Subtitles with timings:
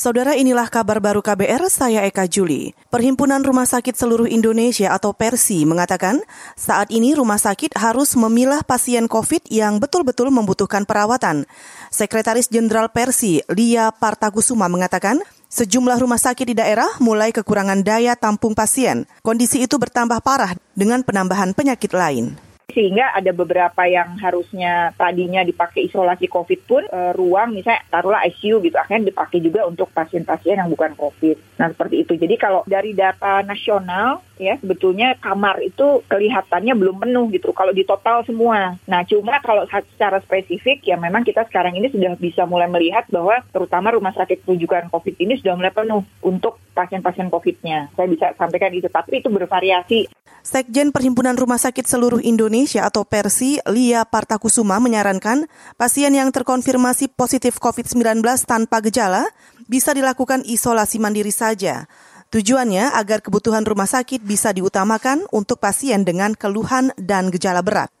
[0.00, 2.72] Saudara inilah kabar baru KBR, saya Eka Juli.
[2.88, 6.24] Perhimpunan Rumah Sakit Seluruh Indonesia atau PERSI mengatakan
[6.56, 11.44] saat ini rumah sakit harus memilah pasien COVID yang betul-betul membutuhkan perawatan.
[11.92, 15.20] Sekretaris Jenderal PERSI, Lia Partakusuma mengatakan
[15.52, 19.04] sejumlah rumah sakit di daerah mulai kekurangan daya tampung pasien.
[19.20, 22.49] Kondisi itu bertambah parah dengan penambahan penyakit lain
[22.80, 28.64] sehingga ada beberapa yang harusnya tadinya dipakai isolasi COVID pun e, ruang misalnya taruhlah ICU
[28.64, 31.60] gitu akhirnya dipakai juga untuk pasien-pasien yang bukan COVID.
[31.60, 32.16] Nah seperti itu.
[32.16, 37.84] Jadi kalau dari data nasional ya sebetulnya kamar itu kelihatannya belum penuh gitu kalau di
[37.84, 38.80] total semua.
[38.88, 43.44] Nah cuma kalau secara spesifik ya memang kita sekarang ini sudah bisa mulai melihat bahwa
[43.52, 47.92] terutama rumah sakit rujukan COVID ini sudah mulai penuh untuk pasien-pasien COVID-nya.
[47.92, 50.08] Saya bisa sampaikan itu, tapi itu bervariasi.
[50.40, 55.44] Sekjen Perhimpunan Rumah Sakit Seluruh Indonesia atau Persi, Lia Partakusuma menyarankan
[55.76, 59.28] pasien yang terkonfirmasi positif COVID-19 tanpa gejala
[59.68, 61.84] bisa dilakukan isolasi mandiri saja.
[62.32, 67.92] Tujuannya agar kebutuhan rumah sakit bisa diutamakan untuk pasien dengan keluhan dan gejala berat.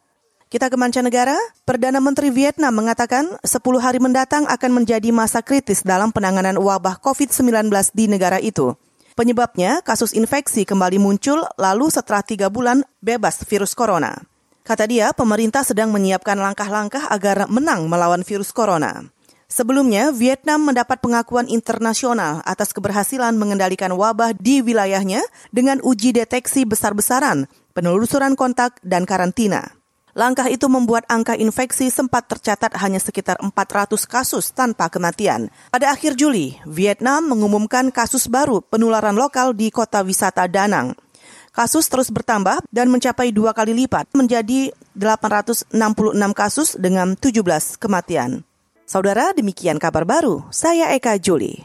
[0.50, 6.10] Kita ke mancanegara, Perdana Menteri Vietnam mengatakan 10 hari mendatang akan menjadi masa kritis dalam
[6.10, 8.74] penanganan wabah COVID-19 di negara itu.
[9.18, 14.22] Penyebabnya, kasus infeksi kembali muncul lalu setelah tiga bulan bebas virus corona.
[14.62, 19.10] Kata dia, pemerintah sedang menyiapkan langkah-langkah agar menang melawan virus corona.
[19.50, 27.50] Sebelumnya, Vietnam mendapat pengakuan internasional atas keberhasilan mengendalikan wabah di wilayahnya dengan uji deteksi besar-besaran,
[27.74, 29.79] penelusuran kontak, dan karantina.
[30.14, 35.50] Langkah itu membuat angka infeksi sempat tercatat hanya sekitar 400 kasus tanpa kematian.
[35.70, 40.94] Pada akhir Juli, Vietnam mengumumkan kasus baru penularan lokal di kota wisata Danang.
[41.50, 45.74] Kasus terus bertambah dan mencapai dua kali lipat menjadi 866
[46.30, 48.46] kasus dengan 17 kematian.
[48.86, 50.46] Saudara, demikian kabar baru.
[50.54, 51.58] Saya Eka Juli.